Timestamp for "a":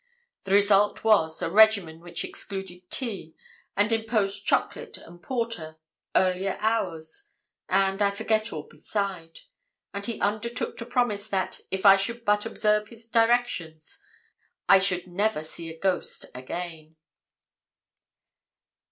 1.43-1.49, 15.69-15.77